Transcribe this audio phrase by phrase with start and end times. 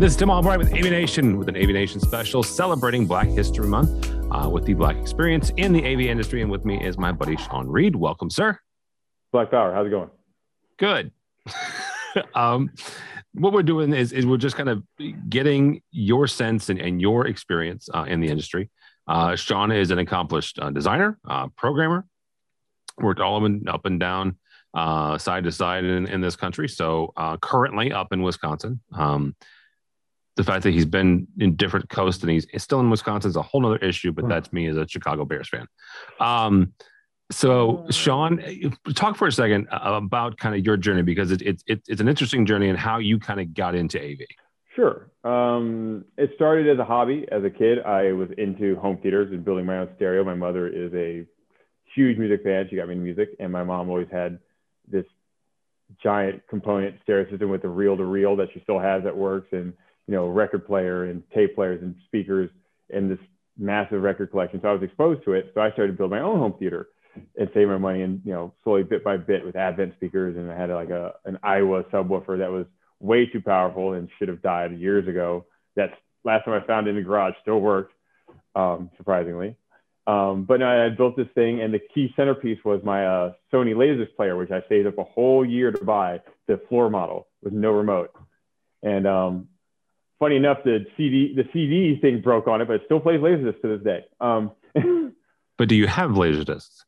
[0.00, 4.48] This is Tim Albright with AVNation with an AVNation special celebrating Black History Month uh,
[4.48, 6.40] with the Black experience in the AV industry.
[6.40, 7.94] And with me is my buddy Sean Reid.
[7.94, 8.58] Welcome, sir.
[9.30, 10.08] Black Power, how's it going?
[10.78, 11.12] Good.
[12.34, 12.70] um,
[13.34, 14.82] what we're doing is, is we're just kind of
[15.28, 18.70] getting your sense and, and your experience uh, in the industry.
[19.06, 22.06] Uh, Sean is an accomplished uh, designer, uh, programmer,
[22.96, 24.38] worked all up and, up and down,
[24.72, 26.68] uh, side to side in, in this country.
[26.70, 28.80] So uh, currently up in Wisconsin.
[28.94, 29.36] Um,
[30.36, 33.42] the fact that he's been in different coasts and he's still in Wisconsin is a
[33.42, 34.30] whole other issue, but hmm.
[34.30, 35.66] that's me as a Chicago Bears fan.
[36.18, 36.72] Um,
[37.30, 37.90] so, hmm.
[37.90, 42.00] Sean, talk for a second about kind of your journey because it, it, it, it's
[42.00, 44.18] an interesting journey and how you kind of got into AV.
[44.74, 45.10] Sure.
[45.24, 47.26] Um, it started as a hobby.
[47.30, 50.22] As a kid, I was into home theaters and building my own stereo.
[50.24, 51.26] My mother is a
[51.94, 52.66] huge music fan.
[52.70, 54.38] She got me into music, and my mom always had
[54.88, 55.04] this
[56.02, 59.48] giant component stereo system with the reel to reel that she still has that works.
[59.52, 59.72] And
[60.10, 62.50] you know, record player and tape players and speakers
[62.92, 63.20] and this
[63.56, 64.60] massive record collection.
[64.60, 65.52] So I was exposed to it.
[65.54, 66.88] So I started to build my own home theater
[67.38, 70.36] and save my money and, you know, slowly bit by bit with Advent speakers.
[70.36, 72.66] And I had like a, an Aiwa subwoofer that was
[72.98, 75.46] way too powerful and should have died years ago.
[75.76, 77.94] That's last time I found it in the garage still worked,
[78.56, 79.54] um, surprisingly.
[80.08, 84.16] Um, but I built this thing, and the key centerpiece was my uh, Sony Laserdisc
[84.16, 87.70] player, which I saved up a whole year to buy the floor model with no
[87.70, 88.10] remote.
[88.82, 89.48] And um,
[90.20, 93.60] funny enough, the CD the CD thing broke on it, but it still plays Laserdisc
[93.62, 94.04] to this day.
[94.20, 94.52] Um,
[95.58, 96.84] but do you have Laserdiscs?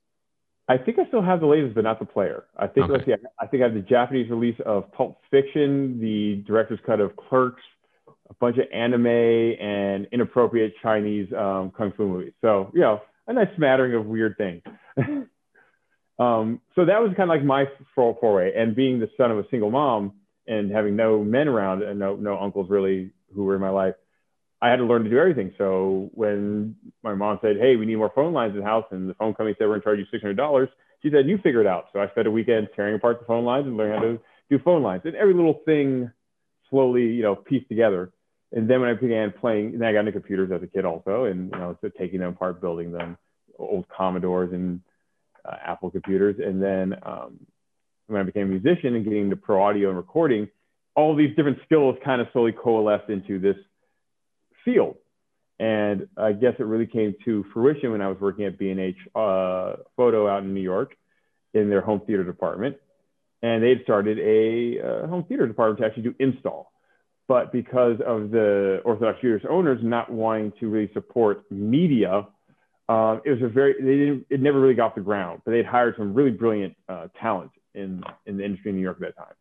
[0.69, 2.45] I think I still have the lasers, but not the player.
[2.57, 2.93] I think okay.
[2.93, 7.01] let's see, I think I have the Japanese release of Pulp Fiction, the director's cut
[7.01, 7.63] of Clerks,
[8.31, 12.33] a bunch of anime and inappropriate Chinese um, kung fu movies.
[12.41, 14.63] So you know, a nice smattering of weird things.
[16.19, 19.45] um, so that was kind of like my foray, and being the son of a
[19.51, 20.13] single mom
[20.47, 23.95] and having no men around and no no uncles really who were in my life,
[24.61, 25.53] I had to learn to do everything.
[25.59, 29.09] So when my mom said, "Hey, we need more phone lines in the house," and
[29.09, 30.69] the phone company said we're going to charge you six hundred dollars,
[31.03, 33.45] she said, "You figure it out." So I spent a weekend tearing apart the phone
[33.45, 36.11] lines and learning how to do phone lines, and every little thing
[36.71, 38.13] slowly, you know, pieced together.
[38.53, 41.25] And then when I began playing, and I got into computers as a kid also,
[41.25, 43.17] and you know, so taking them apart, building them,
[43.59, 44.81] old Commodores and
[45.45, 47.41] uh, Apple computers, and then um,
[48.07, 50.49] when I became a musician and getting into pro audio and recording,
[50.95, 53.57] all these different skills kind of slowly coalesced into this
[54.65, 54.97] field.
[55.59, 59.75] And I guess it really came to fruition when I was working at B&H uh,
[59.97, 60.97] Photo out in New York
[61.55, 62.77] in their home theater department.
[63.43, 66.73] And they'd started a uh, home theater department to actually do install.
[67.29, 72.27] But because of the Orthodox Jewish owners not wanting to really support media,
[72.89, 75.43] uh, it was a very, they didn't, it never really got off the ground.
[75.45, 78.99] But they'd hired some really brilliant uh, talent in, in the industry in New York
[79.01, 79.35] at that time.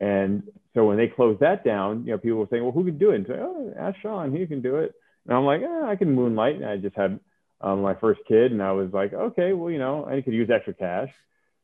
[0.00, 0.42] And
[0.74, 3.10] so when they closed that down, you know, people were saying, well, who could do
[3.10, 3.16] it?
[3.16, 4.92] And say, oh, ask Sean, he can do it.
[5.26, 6.56] And I'm like, eh, I can moonlight.
[6.56, 7.18] And I just had
[7.60, 10.50] um, my first kid, and I was like, okay, well, you know, I could use
[10.50, 11.08] extra cash.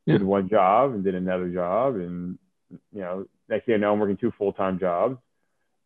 [0.07, 0.15] Yeah.
[0.15, 2.39] Did one job and did another job, and
[2.93, 5.17] you know, next thing I know, I'm working two full time jobs.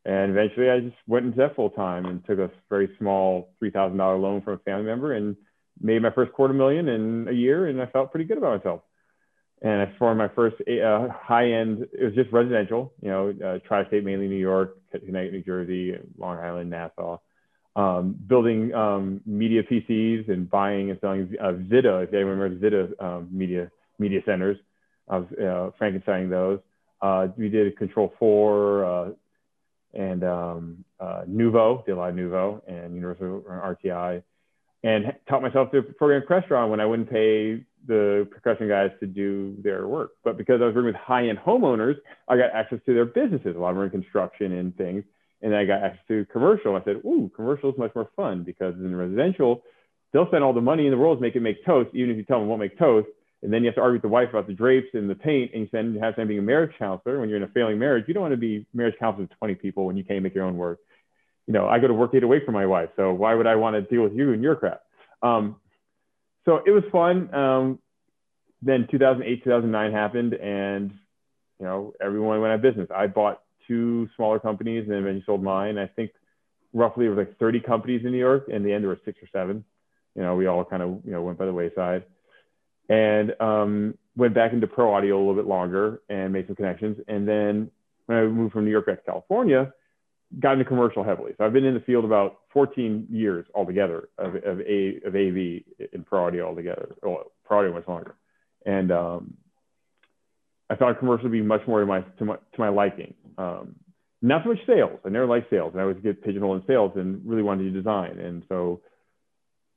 [0.07, 3.71] And eventually, I just went into that full time and took a very small three
[3.71, 5.37] thousand dollar loan from a family member and
[5.83, 8.83] made my first quarter million in a year, and I felt pretty good about myself
[9.63, 11.87] and I formed my first uh, high-end.
[11.93, 16.39] It was just residential, you know, uh, tri-state, mainly New York, Connecticut, New Jersey, Long
[16.39, 17.19] Island, Nassau.
[17.75, 23.05] Um, building um, media PCs and buying and selling uh, Zita, if anyone remembers Zita
[23.05, 24.57] um, media media centers.
[25.09, 26.61] I was uh, Frankensteining those.
[27.03, 29.11] Uh, we did Control 4 uh,
[29.93, 34.23] and um, uh, Nuvo, did a lot of Nuvo and Universal RTI,
[34.83, 39.57] and taught myself to program Crestron when I wouldn't pay the percussion guys to do
[39.63, 40.13] their work.
[40.25, 41.97] But because I was working with high-end homeowners,
[42.29, 43.57] I got access to their businesses.
[43.57, 45.05] A lot of them are in construction and things.
[45.43, 46.77] And I got access to commercial.
[46.77, 49.63] I said, ooh, commercial is much more fun because in residential,
[50.13, 52.17] they'll spend all the money in the world to make it make toast, even if
[52.17, 53.09] you tell them won't make toast.
[53.43, 55.53] And then you have to argue with the wife about the drapes and the paint,
[55.53, 57.21] and you spend half time being a marriage counselor.
[57.21, 59.55] When you're in a failing marriage, you don't want to be marriage counselor to 20
[59.57, 60.79] people when you can't make your own work.
[61.47, 63.55] You know, I go to work eight away from my wife, so why would I
[63.57, 64.83] want to deal with you and your crap?
[65.23, 65.57] Um,
[66.45, 67.33] so it was fun.
[67.35, 67.79] Um,
[68.63, 70.91] then 2008, 2009 happened, and
[71.59, 72.89] you know everyone went out of business.
[72.95, 75.79] I bought two smaller companies, and then sold mine.
[75.79, 76.13] I think
[76.73, 78.49] roughly it was like 30 companies in New York.
[78.53, 79.65] and the end, there were six or seven.
[80.15, 82.05] You know, we all kind of you know went by the wayside,
[82.89, 86.99] and um, went back into pro audio a little bit longer and made some connections.
[87.09, 87.71] And then
[88.07, 89.73] when I moved from New York back to California,
[90.41, 91.33] got into commercial heavily.
[91.37, 95.63] So I've been in the field about 14 years altogether of, of, A, of AV
[95.93, 96.95] in pro audio altogether.
[97.03, 98.17] Well, pro audio much longer
[98.67, 99.35] and um,
[100.69, 103.15] I found commercial to be much more to my to my, to my liking.
[103.39, 103.77] Um,
[104.21, 104.99] not so much sales.
[105.05, 107.71] I never liked sales, and I always get pigeonholed in sales and really wanted to
[107.71, 108.19] do design.
[108.19, 108.81] And so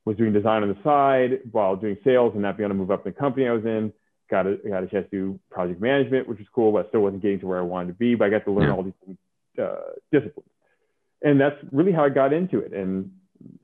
[0.04, 2.90] was doing design on the side while doing sales and not being able to move
[2.90, 3.92] up in the company I was in.
[4.30, 7.00] Got a, got a chance to do project management, which was cool, but I still
[7.00, 8.14] wasn't getting to where I wanted to be.
[8.14, 8.74] But I got to learn yeah.
[8.74, 9.16] all these
[9.60, 10.48] uh, disciplines.
[11.22, 12.72] And that's really how I got into it.
[12.72, 13.10] And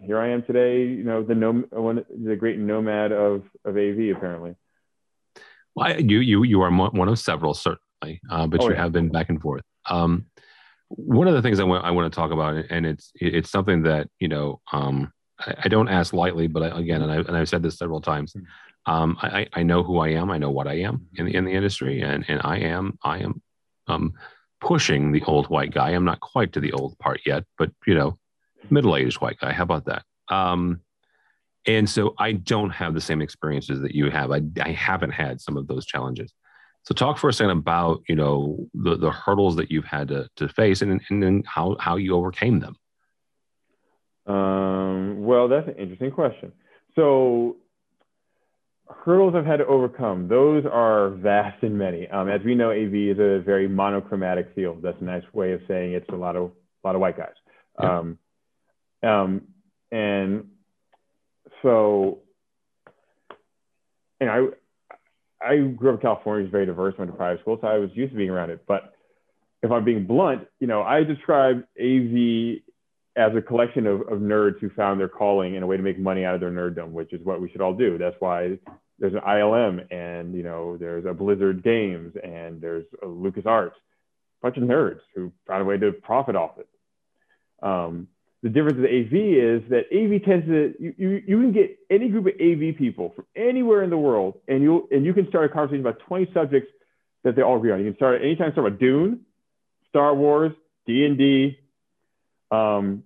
[0.00, 4.16] here I am today, you know, the nom- one, the great nomad of, of AV
[4.16, 4.56] apparently.
[5.76, 8.82] Well, you, you, you are one of several, certainly, uh, but oh, you yeah.
[8.82, 9.62] have been back and forth.
[9.88, 10.26] Um,
[10.88, 13.82] one of the things I want, I want to talk about, and it's, it's something
[13.82, 17.36] that, you know, um, I, I don't ask lightly, but I, again, and, I, and
[17.36, 18.92] I've said this several times, hmm.
[18.92, 20.30] um, I, I know who I am.
[20.30, 23.18] I know what I am in the, in the industry, and, and I am I
[23.18, 23.42] am
[23.86, 24.14] um,
[24.60, 25.90] pushing the old white guy.
[25.90, 28.18] I'm not quite to the old part yet, but you know,
[28.70, 29.52] middle aged white guy.
[29.52, 30.04] How about that?
[30.28, 30.80] Um,
[31.66, 34.30] and so I don't have the same experiences that you have.
[34.30, 36.32] I, I haven't had some of those challenges.
[36.84, 40.28] So talk for a second about you know the, the hurdles that you've had to,
[40.36, 42.76] to face and, and then how, how you overcame them.
[44.32, 46.52] Um, well, that's an interesting question.
[46.94, 47.56] So
[48.88, 52.08] hurdles I've had to overcome, those are vast and many.
[52.08, 54.82] Um, as we know, AV is a very monochromatic field.
[54.82, 56.52] That's a nice way of saying it's a lot of
[56.84, 57.34] a lot of white guys.
[57.80, 57.98] Yeah.
[57.98, 58.18] Um,
[59.02, 59.42] um,
[59.90, 60.48] and
[61.62, 62.20] so,
[64.20, 64.46] and I,
[65.40, 66.44] I grew up in California.
[66.44, 66.94] It's very diverse.
[66.98, 68.64] Went to private school, so I was used to being around it.
[68.66, 68.94] But
[69.62, 72.62] if I'm being blunt, you know, I describe AV
[73.16, 75.98] as a collection of, of nerds who found their calling and a way to make
[75.98, 77.96] money out of their nerddom, which is what we should all do.
[77.96, 78.58] That's why
[78.98, 83.76] there's an ILM and you know there's a Blizzard Games and there's a Lucas Arts,
[84.42, 86.68] a bunch of nerds who found a way to profit off it.
[87.62, 88.08] Um,
[88.42, 92.08] the difference with AV is that AV tends to you, you, you can get any
[92.08, 95.46] group of AV people from anywhere in the world and you and you can start
[95.46, 96.70] a conversation about 20 subjects
[97.24, 97.80] that they all agree on.
[97.80, 99.20] You can start anytime start about Dune,
[99.88, 100.52] Star Wars,
[100.86, 101.58] D and D,
[102.50, 103.02] um,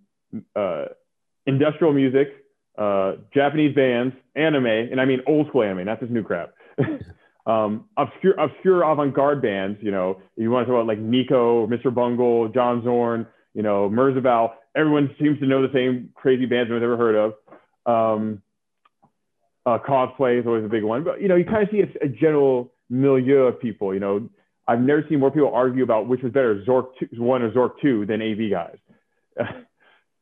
[0.55, 0.87] uh,
[1.47, 2.29] industrial music,
[2.77, 6.53] uh, Japanese bands, anime, and I mean old school anime, not this new crap.
[7.47, 9.79] um, obscure, obscure avant-garde bands.
[9.83, 11.95] You know, you want to talk about like Nico, Mr.
[11.95, 14.53] Bungle, John Zorn, you know, Merzbow.
[14.77, 17.35] Everyone seems to know the same crazy bands I've ever heard of.
[17.87, 18.43] Um,
[19.67, 22.05] uh, cosplay is always a big one, but you know, you kind of see a,
[22.05, 23.93] a, general milieu of people.
[23.93, 24.29] You know,
[24.67, 27.73] I've never seen more people argue about which was better, Zork 2, one or Zork
[27.83, 28.77] two, than AV guys.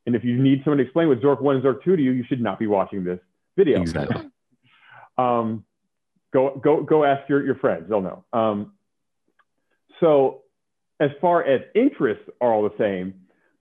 [0.09, 2.09] And if you need someone to explain what Zork 1 and Zork 2 to you,
[2.09, 3.19] you should not be watching this
[3.55, 3.79] video.
[3.79, 4.27] Exactly.
[5.19, 5.63] um,
[6.33, 8.23] go, go, go ask your, your friends, they'll know.
[8.33, 8.73] Um,
[9.99, 10.41] so
[10.99, 13.13] as far as interests are all the same,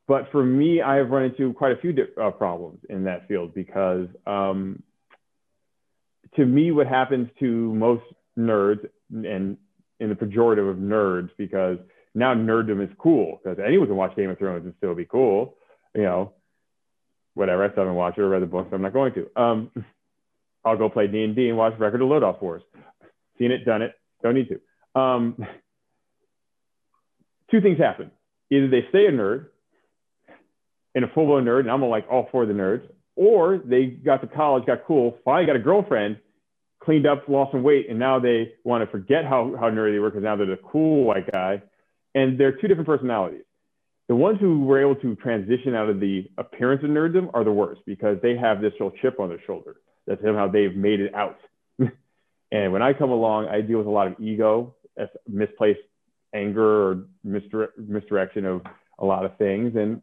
[0.08, 3.54] but for me, I have run into quite a few uh, problems in that field
[3.54, 4.82] because um,
[6.34, 8.02] to me, what happens to most
[8.36, 9.58] nerds and
[10.00, 11.78] in the pejorative of nerds, because
[12.14, 15.56] now nerddom is cool because anyone can watch Game of Thrones and still be cool.
[15.94, 16.32] You know,
[17.34, 17.64] whatever.
[17.64, 18.70] I still haven't watched it or read the books.
[18.70, 19.40] so I'm not going to.
[19.40, 19.70] Um,
[20.64, 22.62] I'll go play D and D and watch Record of Lodoss Wars.
[23.38, 23.94] Seen it, done it.
[24.22, 25.00] Don't need to.
[25.00, 25.36] Um,
[27.50, 28.10] two things happen:
[28.50, 29.48] either they stay a nerd
[30.98, 32.82] and a full-blown nerd, and I'm like all for the nerds,
[33.14, 36.18] or they got to college, got cool, finally got a girlfriend,
[36.82, 39.98] cleaned up, lost some weight, and now they want to forget how how nerdy they
[39.98, 41.62] were because now they're the cool white guy,
[42.14, 43.44] and they're two different personalities
[44.08, 47.52] the ones who were able to transition out of the appearance of nerddom are the
[47.52, 51.14] worst because they have this little chip on their shoulder that somehow they've made it
[51.14, 51.36] out.
[51.78, 54.74] and when I come along, I deal with a lot of ego,
[55.28, 55.80] misplaced
[56.34, 58.62] anger or misdire- misdirection of
[58.98, 59.76] a lot of things.
[59.76, 60.00] And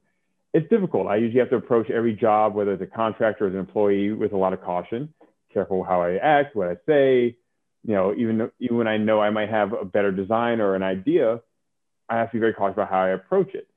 [0.56, 1.08] it's difficult.
[1.08, 4.32] I usually have to approach every job, whether it's a contractor or an employee, with
[4.32, 5.14] a lot of caution,
[5.54, 7.36] careful how I act, what I say.
[7.84, 10.84] You know, even, even when I know I might have a better design or an
[10.84, 11.42] idea,
[12.10, 13.68] I have to be very cautious about how I approach it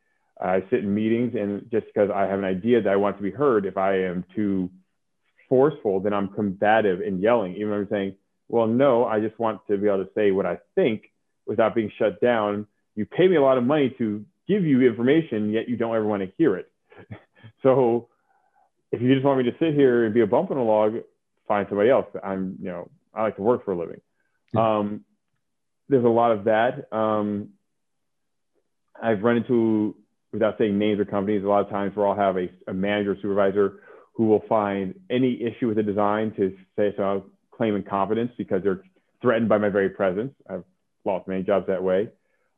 [0.40, 3.22] I sit in meetings, and just because I have an idea that I want to
[3.22, 4.70] be heard, if I am too
[5.48, 8.14] forceful, then I'm combative and yelling, even when I'm saying,
[8.48, 11.10] well, no, I just want to be able to say what I think
[11.46, 12.66] without being shut down.
[12.94, 16.04] You pay me a lot of money to give you information, yet you don't ever
[16.04, 16.70] want to hear it.
[17.62, 18.08] so
[18.90, 20.94] if you just want me to sit here and be a bump in a log,
[21.46, 22.06] find somebody else.
[22.22, 24.00] I'm, you know, I like to work for a living.
[24.56, 25.04] Um,
[25.88, 26.92] there's a lot of that.
[26.92, 27.50] Um,
[29.00, 29.94] I've run into
[30.32, 33.16] without saying names or companies, a lot of times we'll have a, a manager or
[33.16, 33.80] supervisor
[34.14, 38.62] who will find any issue with the design to say so I'll claim incompetence because
[38.62, 38.82] they're
[39.22, 40.32] threatened by my very presence.
[40.48, 40.64] I've
[41.04, 42.08] lost many jobs that way.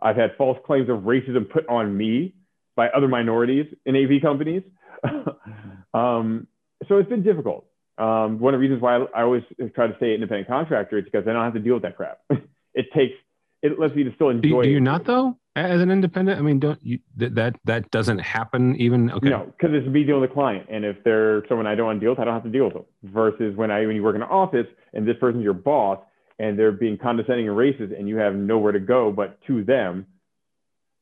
[0.03, 2.35] I've had false claims of racism put on me
[2.77, 4.63] by other minorities in AV companies.
[5.95, 6.47] um,
[6.89, 7.67] so it's been difficult.
[7.99, 9.43] Um, one of the reasons why I, I always
[9.75, 12.21] try to stay independent contractor is because I don't have to deal with that crap.
[12.75, 13.15] it takes,
[13.63, 14.63] it lets me to still enjoy.
[14.63, 15.37] Do, do you not though?
[15.57, 16.39] as an independent?
[16.39, 19.11] I mean, don't you that that, that doesn't happen even?
[19.11, 19.29] Okay.
[19.29, 22.01] No, because it's me dealing with the client, and if they're someone I don't want
[22.01, 22.85] to deal with, I don't have to deal with them.
[23.05, 25.99] Versus when I when you work in an office and this person's your boss
[26.41, 30.07] and they're being condescending and racist, and you have nowhere to go but to them,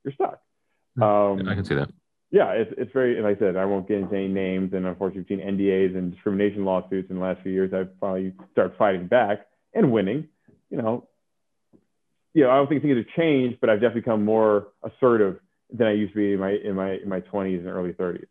[0.05, 0.41] you're stuck.
[1.01, 1.91] Um, I can see that.
[2.31, 3.23] Yeah, it's it's very.
[3.23, 6.13] Like I said, I won't get into any names, and unfortunately, we've seen NDAs and
[6.13, 7.73] discrimination lawsuits in the last few years.
[7.73, 10.29] I've probably start fighting back and winning.
[10.71, 11.09] You know,
[12.35, 15.39] you know, I don't think things have changed, but I've definitely become more assertive
[15.73, 18.27] than I used to be in my in my in my 20s and early 30s.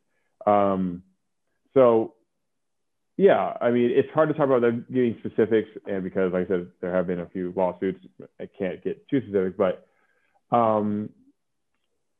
[0.45, 1.03] Um,
[1.73, 2.13] so,
[3.17, 6.49] yeah, I mean, it's hard to talk about them getting specifics, and because, like I
[6.49, 7.99] said, there have been a few lawsuits,
[8.39, 9.87] I can't get too specific, but
[10.55, 11.09] um,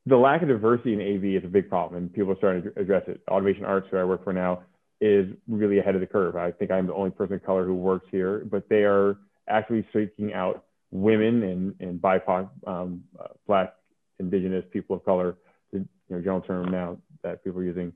[0.07, 2.79] the lack of diversity in AV is a big problem, and people are starting to
[2.79, 3.21] address it.
[3.29, 4.63] Automation Arts, who I work for now,
[4.99, 6.35] is really ahead of the curve.
[6.35, 9.85] I think I'm the only person of color who works here, but they are actually
[9.93, 13.75] seeking out women and, and BIPOC, um, uh, Black,
[14.19, 15.37] Indigenous, people of color,
[15.71, 17.93] the you know, general term now that people are using,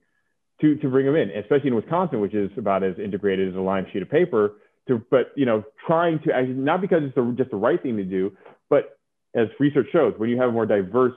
[0.61, 3.61] to, to bring them in, especially in Wisconsin, which is about as integrated as a
[3.61, 4.53] line sheet of paper.
[4.87, 8.35] To, but you know, trying to not because it's just the right thing to do,
[8.69, 8.97] but
[9.35, 11.13] as research shows, when you have a more diverse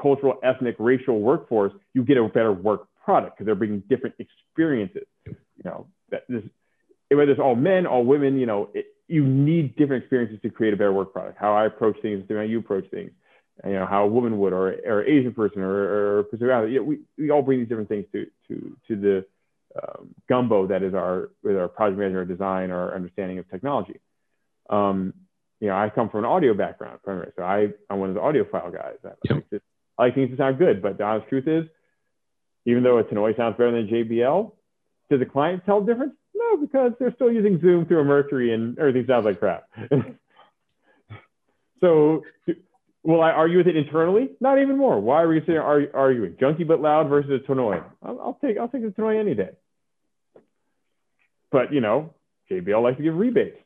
[0.00, 5.06] cultural, ethnic, racial workforce, you get a better work product because they're bringing different experiences.
[5.24, 6.42] You know, that this,
[7.10, 10.72] whether it's all men, all women, you know, it, you need different experiences to create
[10.72, 11.38] a better work product.
[11.38, 13.10] How I approach things, how you approach things.
[13.64, 17.00] You know, how a woman would, or or Asian person, or or you know, we
[17.16, 19.24] we all bring these different things to to to the
[19.80, 24.00] um, gumbo that is our with our project management, our design, our understanding of technology.
[24.68, 25.14] Um,
[25.60, 28.20] you know, I come from an audio background, primarily, so I I'm one of the
[28.20, 28.96] audiophile guys.
[29.04, 29.44] I, yep.
[29.50, 29.62] like,
[29.98, 31.66] I like things to sound good, but the honest truth is,
[32.66, 34.52] even though a Tannoy sounds better than JBL,
[35.10, 36.14] does the client tell the difference?
[36.34, 39.68] No, because they're still using Zoom through a Mercury and everything sounds like crap.
[41.80, 42.24] so
[43.04, 44.30] will I argue with it internally?
[44.40, 45.00] Not even more.
[45.00, 46.34] Why are we sitting arguing?
[46.34, 47.82] Junky but loud versus a Tannoy.
[48.02, 49.50] I'll, I'll, take I'll take the Tannoy any day.
[51.50, 52.14] But you know,
[52.50, 53.58] JBL likes to give rebates.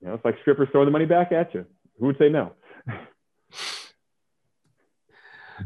[0.00, 1.64] You know, it's like strippers throwing the money back at you.
[1.98, 2.52] Who would say no?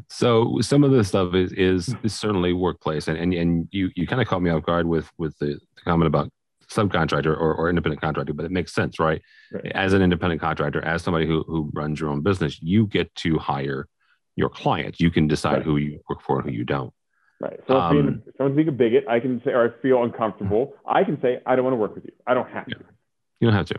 [0.09, 4.07] so some of this stuff is, is, is certainly workplace and, and and you you
[4.07, 6.31] kind of caught me off guard with with the, the comment about
[6.71, 9.23] subcontractor or, or independent contractor but it makes sense right?
[9.53, 9.73] right?
[9.75, 13.39] as an independent contractor as somebody who, who runs your own business you get to
[13.39, 13.89] hire
[14.35, 15.63] your clients you can decide right.
[15.63, 16.93] who you work for and who you don't
[17.41, 20.03] right so um, being, if someone's being a bigot i can say or i feel
[20.03, 22.77] uncomfortable i can say i don't want to work with you i don't have to
[23.41, 23.79] you don't have to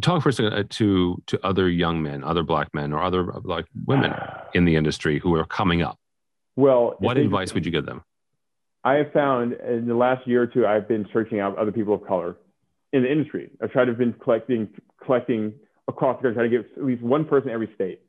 [0.00, 3.24] talk for a second uh, to to other young men, other black men, or other
[3.44, 4.12] like women
[4.54, 5.98] in the industry who are coming up.
[6.54, 8.02] Well, what advice would you give them?
[8.86, 11.94] I have found in the last year or two, I've been searching out other people
[11.94, 12.36] of color
[12.92, 13.50] in the industry.
[13.60, 14.68] I've tried to been collecting
[15.04, 15.54] collecting
[15.88, 18.00] across the country, trying to get at least one person every state.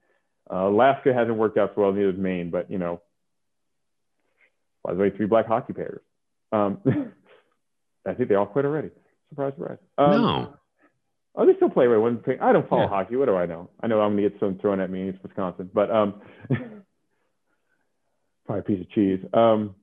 [0.51, 3.01] Uh, Alaska hasn't worked out so well, neither has Maine, but you know,
[4.83, 6.01] by the way, three black hockey players.
[6.51, 6.79] Um,
[8.07, 8.91] I think they all quit already.
[9.29, 9.79] Surprise, surprise.
[9.97, 10.53] Um, no.
[11.33, 12.37] Oh, they still play right one thing.
[12.39, 12.89] I don't follow yeah.
[12.89, 13.15] hockey.
[13.15, 13.71] What do I know?
[13.81, 15.09] I know I'm gonna get some thrown at me.
[15.09, 16.21] It's Wisconsin, but um,
[18.45, 19.25] probably a piece of cheese.
[19.33, 19.73] Um,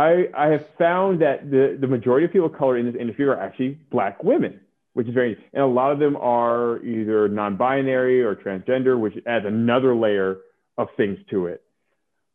[0.00, 3.26] I I have found that the the majority of people of color in this industry
[3.26, 4.60] are actually black women,
[4.94, 9.44] which is very and a lot of them are either non-binary or transgender, which adds
[9.46, 10.38] another layer
[10.78, 11.62] of things to it.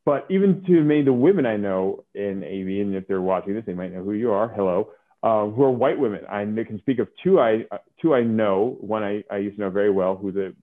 [0.06, 3.56] But even to many of the women I know in AV, and if they're watching
[3.56, 4.48] this, they might know who you are.
[4.48, 4.90] Hello
[5.26, 6.22] uh, who are white women.
[6.30, 7.66] I can speak of two I
[8.00, 8.78] two I know.
[8.80, 10.54] One I, I used to know very well, who's a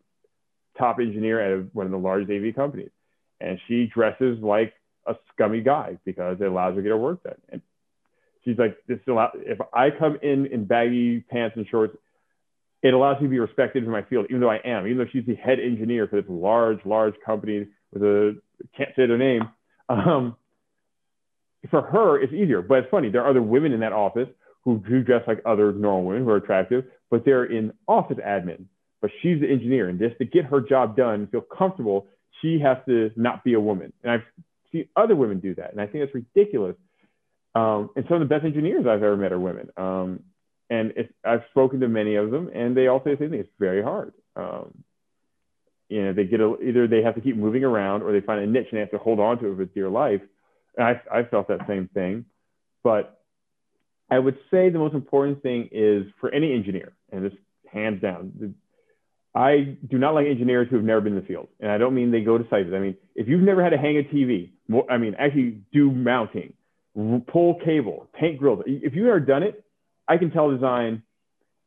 [0.79, 2.91] top engineer at a, one of the largest AV companies,
[3.41, 4.73] and she dresses like
[5.07, 7.35] a scummy guy because it allows her to get her work done.
[7.49, 7.63] And
[8.45, 11.97] she's like, this allow if I come in in baggy pants and shorts,
[12.83, 15.11] it allows me to be respected in my field, even though I am, even though
[15.13, 18.41] she's the head engineer for this large, large company with a
[18.77, 19.49] can't say their name.
[19.89, 20.37] Um,
[21.71, 23.09] for her, it's easier, but it's funny.
[23.11, 24.29] There are other women in that office
[24.65, 28.65] who do dress like other normal women who are attractive, but they're in office admin.
[29.01, 32.07] But she's the engineer, and just to get her job done, and feel comfortable,
[32.41, 33.93] she has to not be a woman.
[34.03, 34.23] And I've
[34.73, 36.77] seen other women do that, and I think that's ridiculous.
[37.55, 39.69] Um, and some of the best engineers I've ever met are women.
[39.77, 40.21] Um,
[40.71, 43.41] and I've spoken to many of them, and they all say the same thing.
[43.41, 44.15] It's very hard.
[44.37, 44.85] Um,
[45.91, 48.43] you know, they get a, either they have to keep moving around, or they find
[48.43, 50.23] a niche and they have to hold on to it with dear life.
[50.79, 52.25] And I, I felt that same thing,
[52.83, 53.21] but
[54.11, 57.35] I would say the most important thing is for any engineer, and this
[57.71, 58.55] hands down,
[59.35, 61.49] I do not like engineers who have never been in the field.
[61.61, 62.69] And I don't mean they go to sites.
[62.75, 64.51] I mean, if you've never had to hang a TV,
[64.91, 66.53] I mean, actually do mounting,
[66.95, 68.63] pull cable, paint grills.
[68.67, 69.65] If you've never done it,
[70.07, 71.03] I can tell design.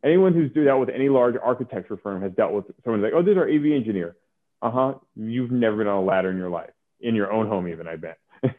[0.03, 3.23] Anyone who's do dealt with any large architecture firm has dealt with someone like, oh,
[3.23, 4.15] this is our AV engineer.
[4.61, 4.93] Uh huh.
[5.15, 6.69] You've never been on a ladder in your life,
[6.99, 8.19] in your own home, even, I bet.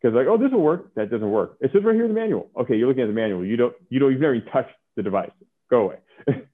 [0.00, 0.94] Because like, oh, this will work.
[0.94, 1.56] That doesn't work.
[1.60, 2.50] It says right here in the manual.
[2.56, 3.44] Okay, you're looking at the manual.
[3.44, 5.30] You don't, you don't, you've never even touched the device.
[5.70, 5.96] Go away.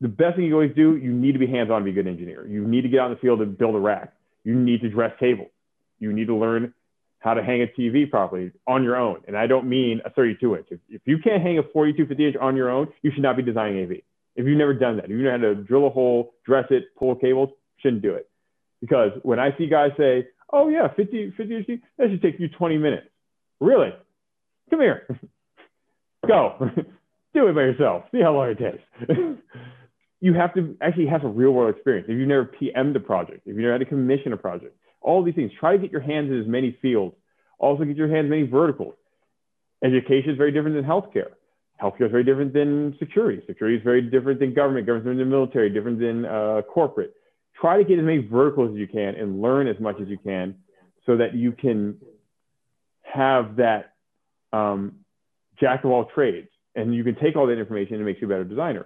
[0.00, 2.06] the best thing you always do, you need to be hands-on to be a good
[2.06, 2.46] engineer.
[2.46, 4.12] You need to get out in the field and build a rack.
[4.44, 5.50] You need to dress tables.
[5.98, 6.72] You need to learn
[7.18, 9.20] how to hang a TV properly on your own.
[9.28, 10.66] And I don't mean a 32 inch.
[10.70, 13.36] If, if you can't hang a 42, 50 inch on your own, you should not
[13.36, 13.90] be designing AV.
[14.36, 16.84] If you've never done that, if you know how to drill a hole, dress it,
[16.98, 18.28] pull cables, shouldn't do it.
[18.80, 21.66] Because when I see guys say, oh yeah, 50, 50 inch,
[21.98, 23.06] that should take you 20 minutes.
[23.60, 23.90] Really?
[24.70, 25.06] Come here.
[26.26, 26.56] Go.
[27.34, 28.04] do it by yourself.
[28.12, 29.10] See how long it takes.
[30.20, 32.06] you have to actually have a real world experience.
[32.08, 35.22] If you've never PM'd a project, if you've never had to commission a project, all
[35.22, 35.50] these things.
[35.58, 37.16] Try to get your hands in as many fields.
[37.58, 38.94] Also get your hands in many verticals.
[39.82, 41.32] Education is very different than healthcare.
[41.82, 43.42] Healthcare is very different than security.
[43.46, 44.86] Security is very different than government.
[44.86, 45.70] Government than the military.
[45.70, 47.14] Different than uh, corporate.
[47.58, 50.18] Try to get as many verticals as you can and learn as much as you
[50.18, 50.56] can,
[51.06, 51.96] so that you can
[53.02, 53.94] have that
[54.52, 54.96] um,
[55.58, 58.30] jack of all trades, and you can take all that information and make you a
[58.30, 58.84] better designer.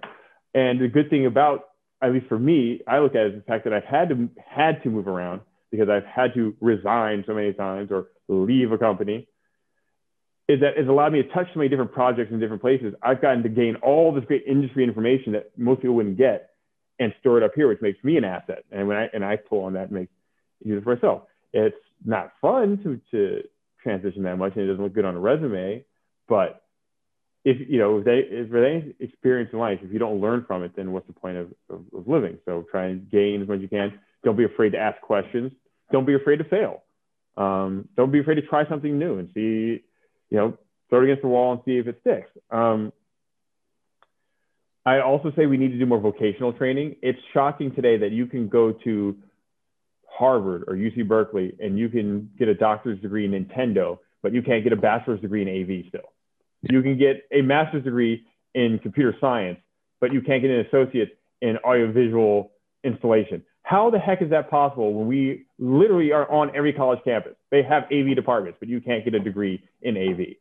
[0.55, 1.65] And the good thing about,
[2.01, 4.29] at least for me, I look at it as the fact that I've had to
[4.43, 8.77] had to move around because I've had to resign so many times or leave a
[8.77, 9.27] company
[10.47, 12.93] is that it's allowed me to touch so many different projects in different places.
[13.03, 16.51] I've gotten to gain all this great industry information that most people wouldn't get
[16.99, 18.63] and store it up here, which makes me an asset.
[18.71, 20.09] And when I and I pull on that and make
[20.63, 21.23] use it for myself.
[21.51, 23.43] It's not fun to to
[23.83, 25.83] transition that much and it doesn't look good on a resume,
[26.29, 26.61] but
[27.45, 30.63] if you know if they if they experience in life, if you don't learn from
[30.63, 32.39] it, then what's the point of, of, of living?
[32.43, 33.99] So try and gain as much as you can.
[34.23, 35.51] Don't be afraid to ask questions.
[35.91, 36.83] Don't be afraid to fail.
[37.37, 39.83] Um, don't be afraid to try something new and see,
[40.31, 40.57] you know,
[40.89, 42.29] throw it against the wall and see if it sticks.
[42.49, 42.91] Um,
[44.83, 46.95] I also say we need to do more vocational training.
[47.03, 49.17] It's shocking today that you can go to
[50.07, 54.41] Harvard or UC Berkeley and you can get a doctor's degree in Nintendo, but you
[54.41, 56.09] can't get a bachelor's degree in AV still.
[56.69, 59.59] You can get a master's degree in computer science,
[60.01, 62.51] but you can't get an associate in audiovisual
[62.83, 63.43] installation.
[63.63, 67.33] How the heck is that possible when we literally are on every college campus?
[67.51, 70.35] They have AV departments, but you can't get a degree in AV.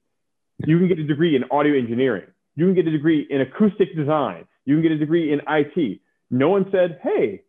[0.66, 2.26] You can get a degree in audio engineering.
[2.56, 4.46] You can get a degree in acoustic design.
[4.64, 6.00] You can get a degree in IT.
[6.30, 7.42] No one said, hey,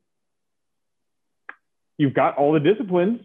[1.98, 3.20] you've got all the disciplines.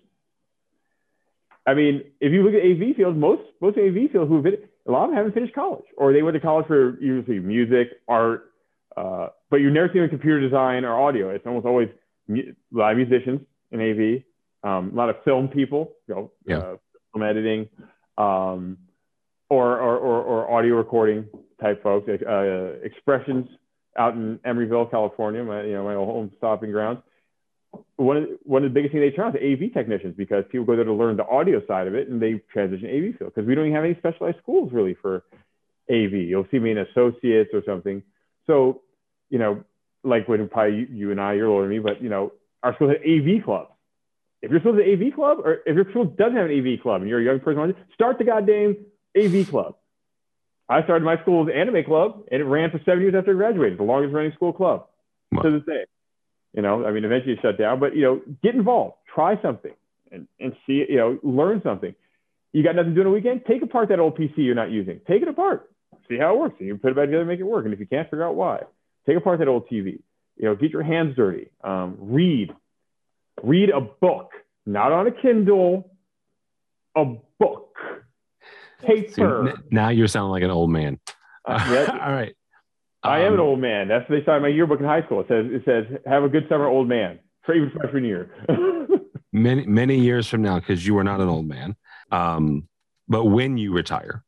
[1.66, 4.90] I mean, if you look at AV fields, most most AV fields who've been, a
[4.90, 8.52] lot of them haven't finished college, or they went to college for usually music, art,
[8.96, 11.30] uh, but you never see them in computer design or audio.
[11.30, 11.88] It's almost always
[12.72, 13.40] live musicians
[13.72, 14.22] in AV,
[14.68, 16.56] um, a lot of film people, you know, yeah.
[16.56, 16.76] uh,
[17.12, 17.68] film editing,
[18.18, 18.78] um,
[19.48, 21.26] or, or, or, or, audio recording
[21.60, 23.48] type folks, uh, expressions
[23.98, 27.00] out in Emeryville, California, my, you know, my old home stopping grounds.
[28.00, 30.44] One of, the, one of the biggest things they turn out is AV technicians because
[30.50, 33.34] people go there to learn the audio side of it and they transition AV field
[33.34, 35.22] because we don't even have any specialized schools really for
[35.90, 36.12] AV.
[36.12, 38.02] You'll see me in associates or something.
[38.46, 38.80] So,
[39.28, 39.64] you know,
[40.02, 42.32] like when probably you, you and I, you're older than me, but you know,
[42.62, 43.70] our school has AV clubs.
[44.40, 46.82] If your school has an AV club, or if your school doesn't have an AV
[46.82, 48.78] club and you're a young person, start the goddamn
[49.14, 49.76] AV club.
[50.70, 53.78] I started my school's anime club and it ran for seven years after I graduated,
[53.78, 54.86] the longest running school club
[55.32, 55.42] wow.
[55.42, 55.84] to this day.
[56.54, 59.72] You know, I mean, eventually it shut down, but you know, get involved, try something
[60.10, 61.94] and, and see, you know, learn something.
[62.52, 63.42] You got nothing to do on a weekend?
[63.46, 65.00] Take apart that old PC you're not using.
[65.06, 65.70] Take it apart.
[66.08, 66.56] See how it works.
[66.58, 67.64] And you can put it back together and make it work.
[67.64, 68.62] And if you can't figure out why,
[69.06, 70.00] Take apart that old TV.
[70.36, 71.50] You know, get your hands dirty.
[71.62, 72.54] Um, read.
[73.42, 74.30] Read a book,
[74.66, 75.90] not on a Kindle,
[76.94, 77.04] a
[77.38, 77.74] book.
[78.82, 79.54] Paper.
[79.56, 80.98] See, now you're sounding like an old man.
[81.44, 82.34] Uh, All right.
[83.02, 83.88] I am an um, old man.
[83.88, 85.20] That's what they in my yearbook in high school.
[85.20, 88.30] It says, it says, have a good summer, old man, for even freshman year.
[89.32, 91.76] many, many years from now, because you are not an old man.
[92.12, 92.68] Um,
[93.08, 94.22] but when you retire,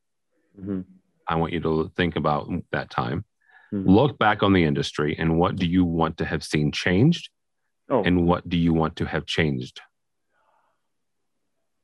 [0.59, 0.81] mm-hmm.
[1.29, 3.25] I want you to think about that time
[3.73, 3.89] Mm-hmm.
[3.89, 7.31] Look back on the industry and what do you want to have seen changed?
[7.91, 8.03] Oh.
[8.03, 9.81] And what do you want to have changed?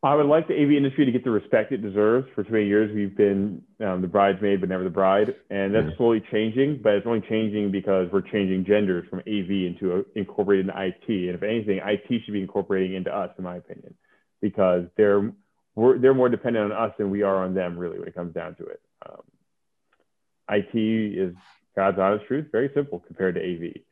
[0.01, 2.29] I would like the AV industry to get the respect it deserves.
[2.35, 5.87] For too many years, we've been um, the bridesmaid, but never the bride, and that's
[5.87, 5.97] mm-hmm.
[5.97, 6.81] slowly changing.
[6.83, 11.09] But it's only changing because we're changing genders from AV into a, incorporated in IT.
[11.09, 13.95] And if anything, IT should be incorporating into us, in my opinion,
[14.41, 15.33] because they're
[15.77, 18.55] they're more dependent on us than we are on them, really, when it comes down
[18.57, 18.81] to it.
[19.05, 19.23] Um,
[20.49, 21.35] IT is
[21.75, 23.83] God's honest truth, very simple compared to AV.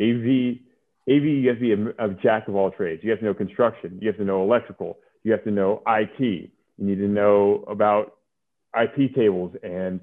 [0.00, 0.58] AV,
[1.08, 3.02] AV, you have to be a, a, jack of all trades.
[3.04, 3.98] You have to know construction.
[4.00, 4.98] You have to know electrical.
[5.22, 6.18] You have to know IT.
[6.18, 8.16] You need to know about
[8.74, 10.00] IP tables and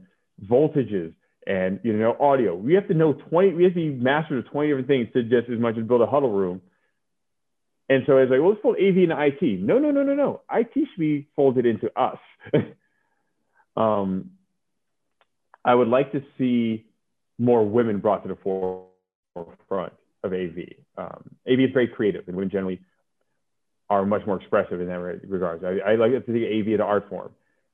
[0.48, 1.14] voltages.
[1.48, 2.56] and you know audio.
[2.56, 3.54] We have to know 20.
[3.54, 6.02] We have to be masters of 20 different things to just as much as build
[6.02, 6.62] a huddle room.
[7.90, 9.60] And so I was like, well, let's fold AV and IT.
[9.60, 10.42] No, no, no, no, no.
[10.52, 12.20] IT should be folded into us.
[13.76, 14.32] um,
[15.66, 16.86] I would like to see
[17.38, 18.38] more women brought to the
[19.36, 20.58] forefront of AV.
[20.98, 22.82] Um, AV is very creative, and women generally
[23.90, 25.64] are much more expressive in that regard.
[25.66, 27.32] I, I like to think AV as an art form.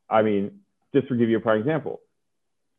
[0.09, 0.59] I mean,
[0.93, 1.99] just to give you a prime example,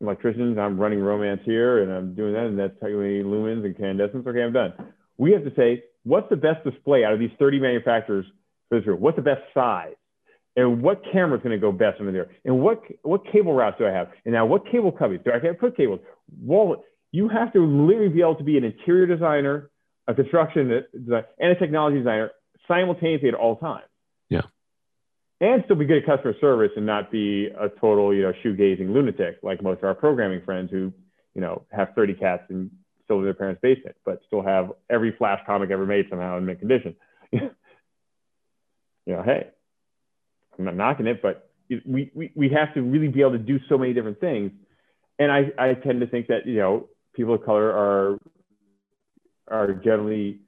[0.01, 4.25] electricians, I'm running Romex here and I'm doing that, and that's me lumens and incandescence.
[4.27, 4.73] Okay, I'm done.
[5.17, 8.25] We have to say, what's the best display out of these 30 manufacturers
[8.67, 8.99] for this room?
[8.99, 9.95] What's the best size?
[10.55, 12.31] And what camera is going to go best under there?
[12.43, 14.09] And what what cable routes do I have?
[14.25, 15.99] And now what cable cubbies do I have put cables?
[16.41, 16.83] Wall.
[17.11, 19.71] You have to literally be able to be an interior designer,
[20.07, 22.31] a construction designer, and a technology designer
[22.67, 23.87] simultaneously at all times
[24.29, 24.43] Yeah.
[25.41, 28.93] and still be good at customer service and not be a total, you know, shoegazing
[28.93, 30.93] lunatic like most of our programming friends who,
[31.33, 32.69] you know, have 30 cats and
[33.03, 36.37] still live in their parents' basement, but still have every flash comic ever made somehow
[36.37, 36.95] in mint condition.
[37.31, 37.49] you
[39.07, 39.47] know, hey,
[40.57, 41.49] I'm not knocking it, but
[41.85, 44.51] we, we, we have to really be able to do so many different things.
[45.17, 46.87] And I, I tend to think that, you know,
[47.19, 48.17] people of color are,
[49.49, 50.39] are generally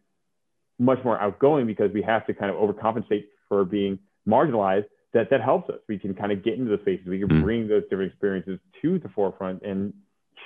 [0.80, 5.42] much more outgoing because we have to kind of overcompensate for being marginalized, that that
[5.42, 5.80] helps us.
[5.90, 7.08] We can kind of get into the spaces.
[7.08, 7.44] We can mm.
[7.44, 9.94] bring those different experiences to the forefront and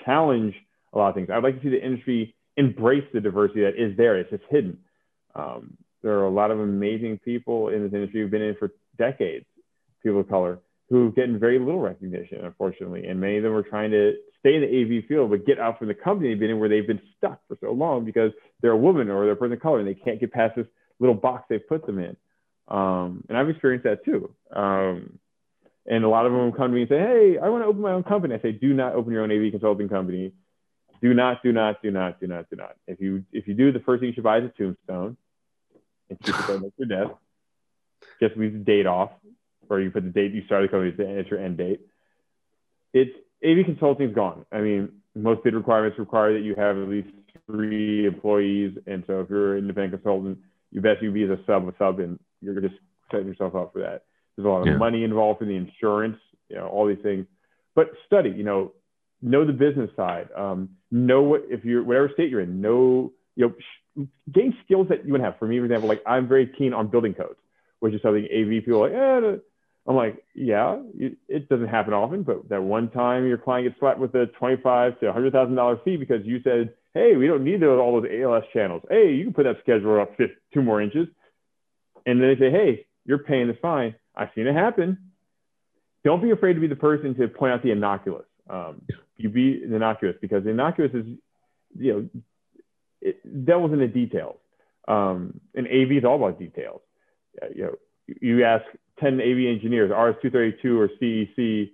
[0.03, 0.55] challenge
[0.93, 1.29] a lot of things.
[1.31, 4.17] I'd like to see the industry embrace the diversity that is there.
[4.17, 4.79] It's just hidden.
[5.35, 8.71] Um, there are a lot of amazing people in this industry who've been in for
[8.97, 9.45] decades,
[10.01, 10.57] people of color,
[10.89, 13.05] who've gotten very little recognition, unfortunately.
[13.05, 15.79] And many of them are trying to stay in the AV field, but get out
[15.79, 18.31] from the company they've been in where they've been stuck for so long because
[18.61, 20.67] they're a woman or they're a person of color and they can't get past this
[20.99, 22.15] little box they've put them in.
[22.67, 24.33] Um, and I've experienced that too.
[24.55, 25.17] Um,
[25.87, 27.81] and a lot of them come to me and say, Hey, I want to open
[27.81, 28.35] my own company.
[28.35, 30.31] I say, do not open your own AV consulting company.
[31.01, 32.75] Do not, do not, do not, do not, do not.
[32.87, 35.17] If you if you do, the first thing you should buy is a tombstone
[36.09, 37.15] and keep it your desk.
[38.21, 39.11] Just leave the date off,
[39.69, 41.81] or you put the date you started the company as your end date.
[42.93, 44.45] It's AV consulting is gone.
[44.51, 47.09] I mean, most bid requirements require that you have at least
[47.47, 50.39] three employees, and so if you're an independent consultant,
[50.71, 52.75] you best you be as a sub, a sub, and you're just
[53.11, 54.03] setting yourself up for that.
[54.35, 54.77] There's a lot of yeah.
[54.77, 56.17] money involved in the insurance,
[56.49, 57.25] you know, all these things.
[57.75, 58.73] But study, you know,
[59.21, 60.29] know the business side.
[60.35, 62.61] Um, know what if you're whatever state you're in.
[62.61, 63.53] Know you
[63.95, 65.37] know gain skills that you would have.
[65.39, 67.39] For me, for example, like I'm very keen on building codes,
[67.79, 68.91] which is something AV people like.
[68.91, 69.37] Eh,
[69.87, 73.99] I'm like, yeah, it doesn't happen often, but that one time your client gets slapped
[73.99, 77.61] with a twenty-five to hundred thousand dollar fee because you said, hey, we don't need
[77.61, 78.81] those, all those ALS channels.
[78.89, 80.17] Hey, you can put that scheduler up
[80.53, 81.07] two more inches
[82.05, 83.95] and then they say, hey, you're paying the fine.
[84.15, 84.97] I've seen it happen.
[86.03, 88.25] Don't be afraid to be the person to point out the innocuous.
[88.49, 88.81] Um,
[89.17, 91.05] you be innocuous because the innocuous is,
[91.77, 92.09] you know,
[93.01, 94.37] it, devil's in the details.
[94.87, 96.81] Um, and AV is all about details.
[97.41, 97.75] Uh, you know,
[98.21, 98.63] you ask
[98.99, 101.71] 10 AV engineers, RS-232 or CEC,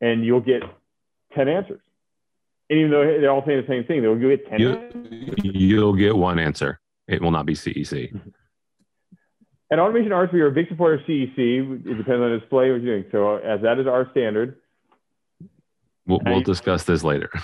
[0.00, 0.62] and you'll get
[1.34, 1.80] 10 answers.
[2.70, 6.16] And even though they're all saying the same thing, they'll get 10 you, You'll get
[6.16, 6.80] one answer.
[7.06, 8.18] It will not be CEC.
[9.70, 11.38] At Automation are a big supporter of CEC.
[11.38, 13.04] It depends on the display what you're doing.
[13.10, 14.58] So as that is our standard.
[16.06, 17.30] We'll, we'll discuss this later.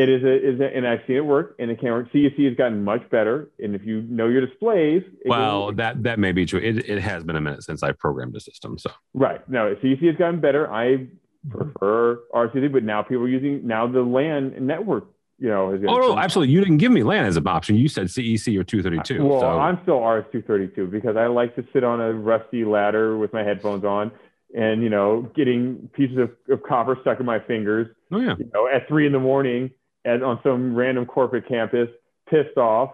[0.00, 2.12] it is a, is a, and I've seen it work and it can work.
[2.12, 3.50] CEC has gotten much better.
[3.58, 5.02] And if you know your displays.
[5.26, 6.60] Well, that, that may be true.
[6.60, 8.78] It, it has been a minute since I programmed a system.
[8.78, 9.46] So right.
[9.48, 10.72] No, CEC has gotten better.
[10.72, 11.08] I
[11.48, 15.08] prefer RCD, but now people are using now the LAN network
[15.40, 15.72] you know.
[15.88, 16.52] oh no, absolutely.
[16.52, 17.74] You didn't give me LAN as an option.
[17.76, 19.24] You said CEC or 232.
[19.24, 19.48] Well, so.
[19.48, 23.82] I'm still RS232 because I like to sit on a rusty ladder with my headphones
[23.82, 24.12] on,
[24.54, 27.86] and you know, getting pieces of, of copper stuck in my fingers.
[28.12, 28.34] Oh yeah.
[28.38, 29.70] You know, at three in the morning,
[30.04, 31.88] and on some random corporate campus,
[32.28, 32.90] pissed off.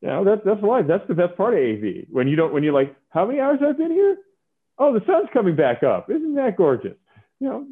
[0.00, 0.86] You know, that's that's life.
[0.86, 2.06] That's the best part of AV.
[2.10, 4.18] When you don't, when you're like, how many hours have I been here?
[4.78, 6.10] Oh, the sun's coming back up.
[6.10, 6.96] Isn't that gorgeous?
[7.40, 7.66] You know,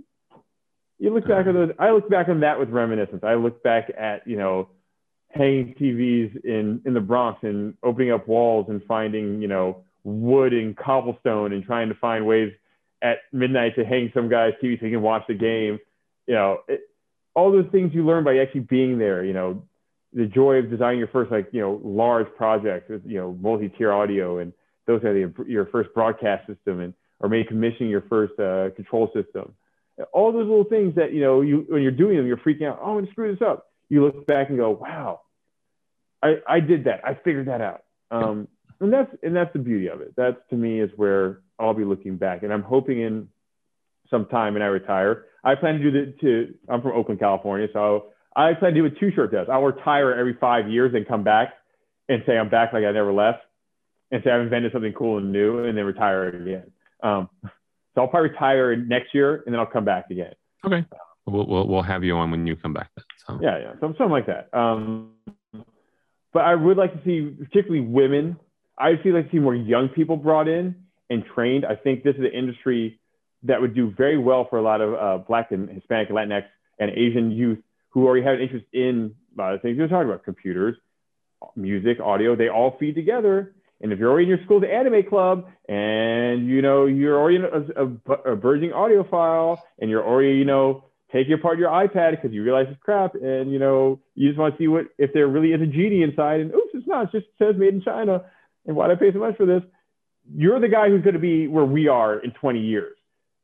[0.99, 1.69] you look back at mm-hmm.
[1.69, 1.71] those.
[1.79, 3.23] I look back on that with reminiscence.
[3.25, 4.69] I look back at you know
[5.29, 10.53] hanging TVs in in the Bronx and opening up walls and finding you know wood
[10.53, 12.53] and cobblestone and trying to find ways
[13.03, 15.79] at midnight to hang some guy's TV so he can watch the game.
[16.27, 16.83] You know, it,
[17.35, 19.25] all those things you learn by actually being there.
[19.25, 19.63] You know,
[20.13, 23.93] the joy of designing your first like you know large project with you know multi-tier
[23.93, 24.53] audio and
[24.87, 29.09] those are the, your first broadcast system and or maybe commissioning your first uh, control
[29.15, 29.55] system.
[30.13, 32.81] All those little things that you know you when you're doing them you're freaking out
[32.83, 33.67] oh i'm gonna screw this up.
[33.89, 35.21] You look back and go wow.
[36.23, 37.01] I i did that.
[37.05, 37.85] I figured that out.
[38.11, 38.49] Um,
[38.81, 40.15] and that's and that's the beauty of it.
[40.17, 42.43] That's to me is where i'll be looking back.
[42.43, 43.29] And i'm hoping in
[44.11, 45.27] some time and I retire.
[45.45, 48.87] I plan to do the to I'm from Oakland, California, so I plan to do
[48.87, 49.51] a two short test.
[49.51, 51.55] I'll retire every five years and come back
[52.09, 53.41] and say I'm back like I never left,
[54.11, 56.71] and say I've invented something cool and new, and then retire again.
[57.03, 57.29] Um,
[57.95, 60.33] so I'll probably retire next year and then I'll come back again.
[60.65, 60.85] Okay.
[61.27, 63.05] We'll, we'll, we'll have you on when you come back then.
[63.27, 63.39] So.
[63.41, 64.49] Yeah, yeah, something like that.
[64.57, 65.13] Um,
[66.33, 68.37] but I would like to see, particularly women.
[68.79, 70.75] I feel like to see more young people brought in
[71.11, 71.65] and trained.
[71.67, 73.01] I think this is an industry
[73.45, 76.45] that would do very well for a lot of uh, Black and Hispanic, Latinx,
[76.79, 77.59] and Asian youth
[77.91, 80.77] who already have an interest in a lot of things you're talking about: computers,
[81.57, 82.37] music, audio.
[82.37, 83.55] They all feed together.
[83.81, 87.85] And if you're already in your school's anime club, and you know you're already a,
[87.85, 92.45] a, a burgeoning audiophile, and you're already you know taking apart your iPad because you
[92.45, 95.53] realize it's crap, and you know you just want to see what if there really
[95.53, 97.13] is a genie inside, and oops, it's not.
[97.13, 98.25] It just says made in China,
[98.67, 99.63] and why did I pay so much for this?
[100.33, 102.97] You're the guy who's going to be where we are in 20 years.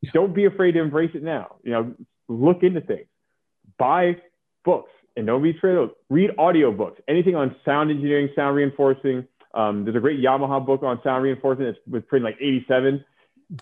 [0.03, 0.11] Yeah.
[0.15, 1.57] Don't be afraid to embrace it now.
[1.63, 1.95] You know,
[2.29, 3.07] look into things,
[3.79, 4.17] buy
[4.65, 6.97] books, and don't be afraid to read audiobooks.
[7.09, 9.27] Anything on sound engineering, sound reinforcing.
[9.55, 11.77] Um, there's a great Yamaha book on sound reinforcement.
[11.77, 13.05] It was printed like 87.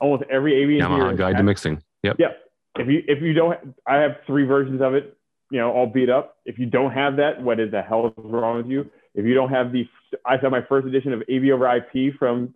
[0.01, 1.83] Almost every AV Yamaha guide to mixing.
[2.03, 2.17] Yep.
[2.19, 2.43] Yep
[2.79, 5.17] if you if you don't, I have three versions of it,
[5.51, 6.37] you know, all beat up.
[6.45, 8.91] If you don't have that, what is the hell is wrong with you?
[9.15, 9.89] If you don't have the,
[10.27, 12.55] I have my first edition of AV over IP from,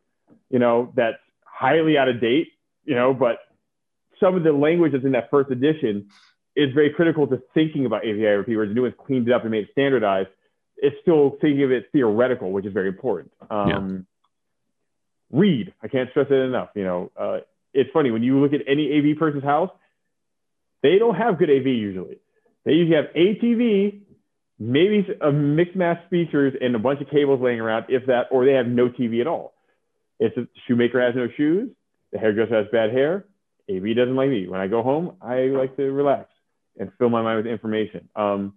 [0.51, 2.49] you know, that's highly out of date,
[2.85, 3.39] you know, but
[4.21, 6.09] some of the language that's in that first edition
[6.57, 9.35] is very critical to thinking about AV over IP, whereas the new one's cleaned it
[9.35, 10.29] up and made it standardized.
[10.77, 13.33] It's still thinking of it theoretical, which is very important.
[13.51, 15.39] Um, yeah.
[15.39, 15.75] Read.
[15.83, 16.71] I can't stress it enough.
[16.75, 17.39] You know, uh,
[17.73, 19.71] it's funny when you look at any AV person's house,
[20.83, 22.19] they don't have good AV usually.
[22.65, 24.01] They usually have ATV,
[24.59, 28.45] maybe a mixed mass speakers and a bunch of cables laying around, if that, or
[28.45, 29.55] they have no TV at all.
[30.19, 31.71] If the shoemaker has no shoes,
[32.13, 33.25] the hairdresser has bad hair,
[33.71, 34.49] AV doesn't like me.
[34.49, 36.29] When I go home, I like to relax
[36.79, 38.09] and fill my mind with information.
[38.17, 38.55] Um,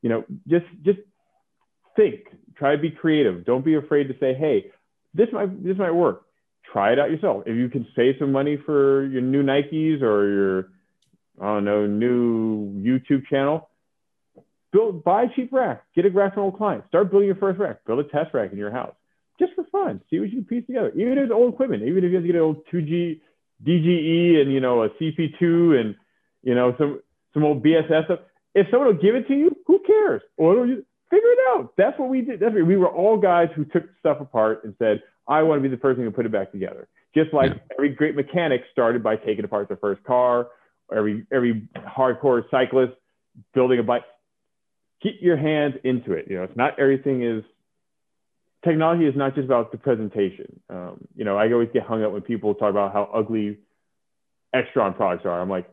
[0.00, 0.98] you know, just just
[1.96, 2.24] think,
[2.56, 3.44] try to be creative.
[3.44, 4.66] Don't be afraid to say, hey,
[5.14, 6.24] this might this might work.
[6.72, 7.44] Try it out yourself.
[7.46, 10.68] If you can save some money for your new Nikes or your
[11.40, 13.68] I don't know, new YouTube channel,
[14.72, 17.58] build, buy a cheap rack, get a rack from old client, start building your first
[17.58, 18.94] rack, build a test rack in your house,
[19.38, 20.00] just for fun.
[20.10, 20.92] See what you can piece together.
[20.94, 23.20] Even if it's old equipment, even if you have to get an old 2G
[23.64, 25.94] DGE and you know a CP2 and
[26.42, 27.00] you know some
[27.34, 28.20] some old BSS stuff.
[28.54, 30.20] If someone will give it to you, who cares?
[30.36, 31.72] Or you figure it out.
[31.78, 32.40] That's what we did.
[32.40, 35.62] That's what, we were all guys who took stuff apart and said, I want to
[35.62, 36.86] be the person who put it back together.
[37.14, 37.60] Just like yeah.
[37.78, 40.48] every great mechanic started by taking apart their first car
[40.94, 42.92] every every hardcore cyclist
[43.54, 44.04] building a bike
[45.02, 47.42] keep your hands into it you know it's not everything is
[48.64, 50.60] technology is not just about the presentation.
[50.70, 53.58] Um, you know i always get hung up when people talk about how ugly
[54.54, 55.40] extron products are.
[55.40, 55.68] I'm like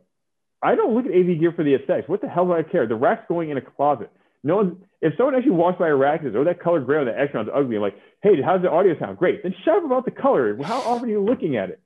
[0.62, 2.10] i don't look at av gear for the aesthetics.
[2.10, 2.88] What the hell do i care?
[2.88, 4.12] The rack's going in a closet.
[4.44, 7.00] No one if someone actually walks by a rack and says oh that color gray
[7.00, 9.18] on the extron's ugly i'm like hey how's the audio sound?
[9.18, 9.44] Great.
[9.44, 10.58] Then shut up about the color.
[10.64, 11.82] How often are you looking at it?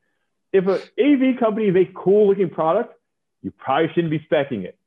[0.52, 2.94] If an av company make cool looking product
[3.44, 4.78] you probably shouldn't be specking it.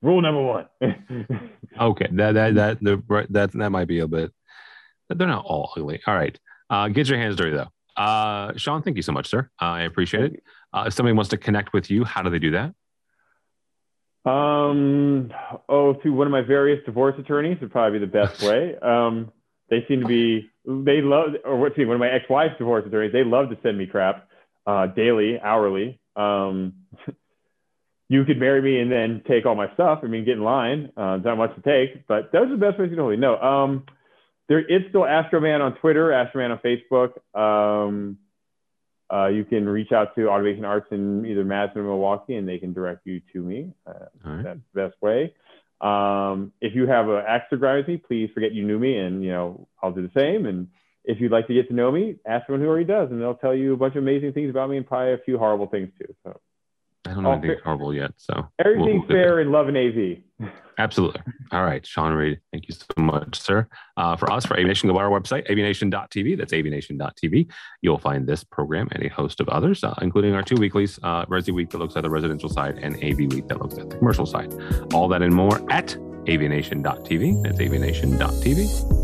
[0.00, 0.66] Rule number one.
[1.80, 4.32] okay, that that that the that that might be a bit.
[5.18, 6.00] They're not all ugly.
[6.06, 6.38] All right,
[6.70, 8.00] uh, get your hands dirty though.
[8.00, 9.50] Uh, Sean, thank you so much, sir.
[9.60, 10.42] Uh, I appreciate it.
[10.72, 12.74] Uh, if somebody wants to connect with you, how do they do that?
[14.24, 15.32] Um,
[15.68, 18.76] oh, through one of my various divorce attorneys would probably be the best way.
[18.80, 19.32] Um,
[19.68, 23.12] they seem to be they love or what's one of my ex-wife's divorce attorneys.
[23.12, 24.28] They love to send me crap
[24.66, 25.98] uh, daily, hourly.
[26.14, 26.74] Um,
[28.08, 30.00] you could marry me and then take all my stuff.
[30.02, 30.92] I mean, get in line.
[30.96, 33.14] Uh, not much to take, but those are the best ways you to know.
[33.16, 33.86] No, um,
[34.52, 37.12] there is still Astroman on Twitter, Astroman on Facebook.
[37.34, 38.18] Um,
[39.10, 42.58] uh, you can reach out to Automation Arts in either Madison or Milwaukee, and they
[42.58, 43.72] can direct you to me.
[43.86, 44.44] Uh, right.
[44.44, 45.34] That's the best way.
[45.80, 48.98] Um, if you have an axe to grind with me, please forget you knew me,
[48.98, 50.44] and you know I'll do the same.
[50.44, 50.68] And
[51.02, 53.36] if you'd like to get to know me, ask someone who already does, and they'll
[53.36, 55.88] tell you a bunch of amazing things about me and probably a few horrible things
[55.98, 56.14] too.
[56.24, 56.38] So.
[57.04, 58.12] I don't know anything horrible yet.
[58.16, 60.50] So everything's we'll, fair in love and AV.
[60.78, 61.20] Absolutely.
[61.50, 63.68] All right, Sean Reid, thank you so much, sir.
[63.96, 66.38] Uh, for us, for AVNation, go to our website, avnation.tv.
[66.38, 67.50] That's avnation.tv.
[67.82, 71.26] You'll find this program and a host of others, uh, including our two weeklies, uh,
[71.26, 73.96] Resi Week that looks at the residential side and AV Week that looks at the
[73.96, 74.54] commercial side.
[74.94, 77.42] All that and more at avnation.tv.
[77.42, 79.01] That's avnation.tv.